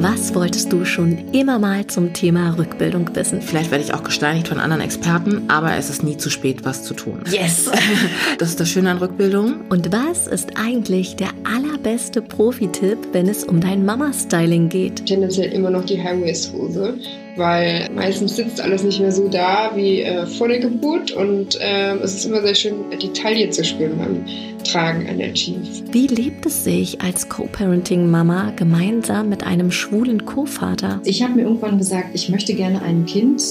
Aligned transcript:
Was 0.00 0.32
wolltest 0.32 0.72
du 0.72 0.84
schon 0.84 1.32
immer 1.32 1.58
mal 1.58 1.84
zum 1.88 2.12
Thema 2.12 2.56
Rückbildung 2.56 3.10
wissen? 3.16 3.42
Vielleicht 3.42 3.72
werde 3.72 3.82
ich 3.82 3.94
auch 3.94 4.04
gesteinigt 4.04 4.46
von 4.46 4.60
anderen 4.60 4.80
Experten, 4.80 5.46
aber 5.48 5.74
es 5.74 5.90
ist 5.90 6.04
nie 6.04 6.16
zu 6.16 6.30
spät, 6.30 6.64
was 6.64 6.84
zu 6.84 6.94
tun. 6.94 7.24
Yes! 7.28 7.68
Das 8.38 8.50
ist 8.50 8.60
das 8.60 8.70
Schöne 8.70 8.90
an 8.90 8.98
Rückbildung. 8.98 9.62
Und 9.70 9.90
was 9.90 10.28
ist 10.28 10.50
eigentlich 10.56 11.16
der 11.16 11.30
allerbeste 11.42 12.22
Profi-Tipp, 12.22 12.98
wenn 13.10 13.28
es 13.28 13.42
um 13.42 13.60
dein 13.60 13.84
Mama-Styling 13.84 14.68
geht? 14.68 15.04
Tendenziell 15.06 15.52
immer 15.52 15.70
noch 15.70 15.84
die 15.84 16.00
High-Waist-Hose, 16.00 16.94
weil 17.36 17.88
meistens 17.92 18.36
sitzt 18.36 18.60
alles 18.60 18.84
nicht 18.84 19.00
mehr 19.00 19.10
so 19.10 19.28
da 19.28 19.72
wie 19.74 20.02
äh, 20.02 20.26
vor 20.26 20.46
der 20.46 20.60
Geburt 20.60 21.10
und 21.10 21.60
äh, 21.60 21.96
es 21.96 22.14
ist 22.14 22.26
immer 22.26 22.42
sehr 22.42 22.54
schön, 22.54 22.74
die 23.02 23.12
Taille 23.12 23.50
zu 23.50 23.64
spüren 23.64 23.98
beim 23.98 24.24
Tragen 24.64 25.08
an 25.08 25.18
der 25.18 25.32
Jeans. 25.34 25.82
Wie 25.90 26.06
lebt 26.06 26.44
es 26.46 26.64
sich 26.64 27.00
als 27.00 27.28
Co-Parenting-Mama 27.28 28.52
gemeinsam 28.56 29.28
mit 29.28 29.37
einem 29.48 29.72
schwulen 29.72 30.26
Co-Vater? 30.26 31.00
Ich 31.04 31.22
habe 31.22 31.34
mir 31.34 31.42
irgendwann 31.42 31.78
gesagt, 31.78 32.10
ich 32.12 32.28
möchte 32.28 32.52
gerne 32.54 32.82
ein 32.82 33.06
Kind 33.06 33.42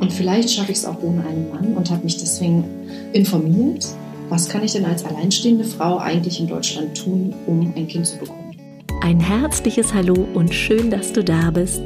und 0.00 0.12
vielleicht 0.12 0.50
schaffe 0.50 0.72
ich 0.72 0.78
es 0.78 0.84
auch 0.84 1.00
ohne 1.02 1.24
einen 1.24 1.48
Mann 1.50 1.74
und 1.74 1.88
habe 1.88 2.02
mich 2.02 2.18
deswegen 2.18 2.64
informiert, 3.12 3.86
was 4.28 4.48
kann 4.48 4.64
ich 4.64 4.72
denn 4.72 4.84
als 4.84 5.04
alleinstehende 5.04 5.64
Frau 5.64 5.98
eigentlich 5.98 6.40
in 6.40 6.48
Deutschland 6.48 7.00
tun, 7.00 7.32
um 7.46 7.72
ein 7.76 7.86
Kind 7.86 8.06
zu 8.06 8.18
bekommen. 8.18 8.56
Ein 9.02 9.20
herzliches 9.20 9.94
Hallo 9.94 10.26
und 10.34 10.52
schön, 10.52 10.90
dass 10.90 11.12
du 11.12 11.22
da 11.22 11.52
bist. 11.52 11.82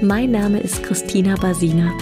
Mein 0.00 0.30
Name 0.30 0.60
ist 0.60 0.82
Christina 0.82 1.34
Basina. 1.34 1.92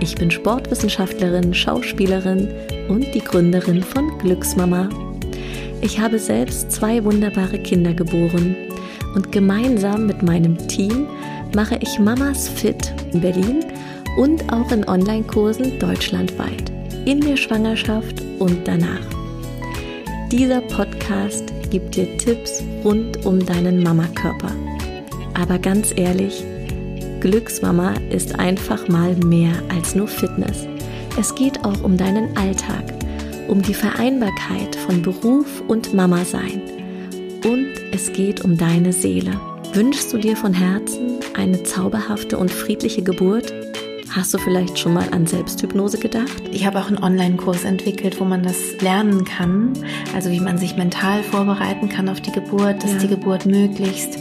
Ich 0.00 0.16
bin 0.16 0.32
Sportwissenschaftlerin, 0.32 1.54
Schauspielerin 1.54 2.48
und 2.88 3.06
die 3.14 3.20
Gründerin 3.20 3.80
von 3.80 4.18
Glücksmama. 4.18 4.88
Ich 5.82 6.00
habe 6.00 6.18
selbst 6.18 6.72
zwei 6.72 7.04
wunderbare 7.04 7.60
Kinder 7.60 7.94
geboren 7.94 8.56
und 9.14 9.32
gemeinsam 9.32 10.06
mit 10.06 10.22
meinem 10.22 10.56
Team 10.68 11.06
mache 11.54 11.78
ich 11.80 11.98
Mamas 11.98 12.48
Fit 12.48 12.92
in 13.12 13.20
Berlin 13.20 13.64
und 14.16 14.52
auch 14.52 14.70
in 14.70 14.88
Online-Kursen 14.88 15.78
deutschlandweit, 15.78 16.72
in 17.04 17.20
der 17.20 17.36
Schwangerschaft 17.36 18.22
und 18.38 18.66
danach. 18.66 19.06
Dieser 20.30 20.60
Podcast 20.62 21.52
gibt 21.70 21.96
dir 21.96 22.16
Tipps 22.16 22.62
rund 22.84 23.24
um 23.26 23.44
deinen 23.44 23.82
Mamakörper. 23.82 24.52
Aber 25.34 25.58
ganz 25.58 25.92
ehrlich, 25.96 26.44
Glücksmama 27.20 27.94
ist 28.10 28.38
einfach 28.38 28.88
mal 28.88 29.14
mehr 29.16 29.52
als 29.68 29.94
nur 29.94 30.08
Fitness. 30.08 30.66
Es 31.18 31.34
geht 31.34 31.64
auch 31.64 31.82
um 31.82 31.96
deinen 31.96 32.36
Alltag, 32.36 32.94
um 33.48 33.62
die 33.62 33.74
Vereinbarkeit 33.74 34.74
von 34.76 35.02
Beruf 35.02 35.62
und 35.68 35.94
Mama 35.94 36.24
sein. 36.24 36.81
Und 37.44 37.72
es 37.90 38.12
geht 38.12 38.44
um 38.44 38.56
deine 38.56 38.92
Seele. 38.92 39.40
Wünschst 39.72 40.12
du 40.12 40.18
dir 40.18 40.36
von 40.36 40.54
Herzen 40.54 41.18
eine 41.34 41.62
zauberhafte 41.64 42.38
und 42.38 42.52
friedliche 42.52 43.02
Geburt? 43.02 43.52
Hast 44.10 44.32
du 44.32 44.38
vielleicht 44.38 44.78
schon 44.78 44.92
mal 44.92 45.08
an 45.10 45.26
Selbsthypnose 45.26 45.98
gedacht? 45.98 46.42
Ich 46.52 46.66
habe 46.66 46.78
auch 46.78 46.86
einen 46.86 47.02
Online-Kurs 47.02 47.64
entwickelt, 47.64 48.20
wo 48.20 48.24
man 48.24 48.42
das 48.42 48.80
lernen 48.80 49.24
kann. 49.24 49.72
Also 50.14 50.30
wie 50.30 50.38
man 50.38 50.58
sich 50.58 50.76
mental 50.76 51.22
vorbereiten 51.24 51.88
kann 51.88 52.08
auf 52.08 52.20
die 52.20 52.30
Geburt, 52.30 52.84
dass 52.84 52.92
ja. 52.92 52.98
die 52.98 53.08
Geburt 53.08 53.46
möglichst 53.46 54.18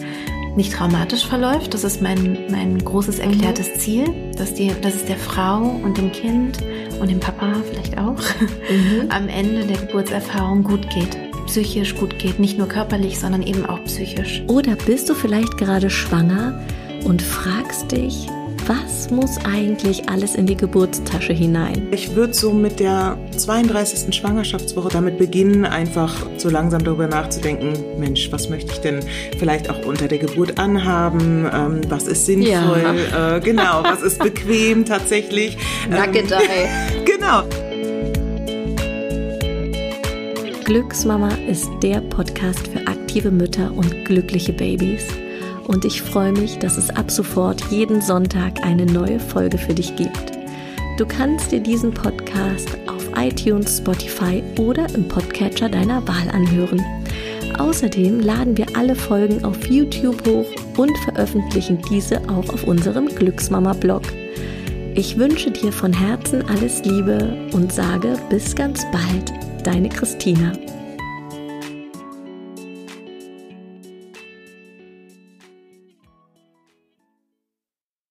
nicht 0.55 0.73
traumatisch 0.73 1.25
verläuft. 1.25 1.73
Das 1.73 1.83
ist 1.83 2.01
mein, 2.01 2.39
mein 2.49 2.79
großes 2.79 3.19
erklärtes 3.19 3.67
mhm. 3.67 3.79
Ziel, 3.79 4.13
dass, 4.37 4.53
die, 4.53 4.71
dass 4.81 4.95
es 4.95 5.05
der 5.05 5.17
Frau 5.17 5.61
und 5.61 5.97
dem 5.97 6.11
Kind 6.11 6.57
und 6.99 7.11
dem 7.11 7.19
Papa 7.19 7.53
vielleicht 7.69 7.97
auch 7.97 8.17
mhm. 8.17 9.09
am 9.09 9.27
Ende 9.27 9.65
der 9.65 9.77
Geburtserfahrung 9.77 10.63
gut 10.63 10.89
geht. 10.89 11.30
Psychisch 11.51 11.95
gut 11.95 12.17
geht, 12.17 12.39
nicht 12.39 12.57
nur 12.57 12.69
körperlich, 12.69 13.19
sondern 13.19 13.41
eben 13.41 13.65
auch 13.65 13.83
psychisch. 13.83 14.41
Oder 14.47 14.77
bist 14.77 15.09
du 15.09 15.13
vielleicht 15.13 15.57
gerade 15.57 15.89
schwanger 15.89 16.57
und 17.03 17.21
fragst 17.21 17.91
dich, 17.91 18.29
was 18.67 19.11
muss 19.11 19.37
eigentlich 19.43 20.07
alles 20.07 20.35
in 20.35 20.45
die 20.45 20.55
Geburtstasche 20.55 21.33
hinein? 21.33 21.89
Ich 21.91 22.15
würde 22.15 22.33
so 22.33 22.53
mit 22.53 22.79
der 22.79 23.17
32. 23.35 24.15
Schwangerschaftswoche 24.15 24.87
damit 24.93 25.17
beginnen, 25.17 25.65
einfach 25.65 26.15
so 26.37 26.49
langsam 26.49 26.85
darüber 26.85 27.07
nachzudenken, 27.07 27.73
Mensch, 27.99 28.31
was 28.31 28.47
möchte 28.47 28.71
ich 28.71 28.79
denn 28.79 29.01
vielleicht 29.37 29.69
auch 29.69 29.85
unter 29.85 30.07
der 30.07 30.19
Geburt 30.19 30.57
anhaben? 30.57 31.45
Ähm, 31.53 31.81
was 31.89 32.07
ist 32.07 32.27
sinnvoll? 32.27 32.95
Ja. 33.11 33.35
Äh, 33.35 33.39
genau, 33.41 33.83
was 33.83 34.01
ist 34.01 34.19
bequem 34.23 34.85
tatsächlich? 34.85 35.57
Nugget 35.89 36.31
ähm, 36.31 37.05
Genau. 37.05 37.43
Glücksmama 40.71 41.33
ist 41.49 41.69
der 41.83 41.99
Podcast 41.99 42.65
für 42.65 42.87
aktive 42.87 43.29
Mütter 43.29 43.73
und 43.75 44.05
glückliche 44.05 44.53
Babys 44.53 45.05
und 45.67 45.83
ich 45.83 46.01
freue 46.01 46.31
mich, 46.31 46.59
dass 46.59 46.77
es 46.77 46.89
ab 46.89 47.11
sofort 47.11 47.61
jeden 47.69 47.99
Sonntag 47.99 48.63
eine 48.63 48.85
neue 48.85 49.19
Folge 49.19 49.57
für 49.57 49.73
dich 49.73 49.93
gibt. 49.97 50.31
Du 50.97 51.05
kannst 51.05 51.51
dir 51.51 51.59
diesen 51.59 51.93
Podcast 51.93 52.69
auf 52.87 53.05
iTunes, 53.17 53.79
Spotify 53.79 54.41
oder 54.57 54.87
im 54.95 55.09
Podcatcher 55.09 55.67
deiner 55.67 56.07
Wahl 56.07 56.29
anhören. 56.31 56.81
Außerdem 57.59 58.21
laden 58.21 58.55
wir 58.55 58.67
alle 58.73 58.95
Folgen 58.95 59.43
auf 59.43 59.69
YouTube 59.69 60.25
hoch 60.25 60.47
und 60.77 60.97
veröffentlichen 60.99 61.79
diese 61.89 62.21
auch 62.29 62.47
auf 62.47 62.63
unserem 62.63 63.07
Glücksmama-Blog. 63.07 64.03
Ich 64.95 65.17
wünsche 65.17 65.51
dir 65.51 65.73
von 65.73 65.91
Herzen 65.91 66.41
alles 66.47 66.85
Liebe 66.85 67.49
und 67.51 67.73
sage 67.73 68.17
bis 68.29 68.55
ganz 68.55 68.85
bald, 68.93 69.33
deine 69.61 69.89
Christina. 69.89 70.53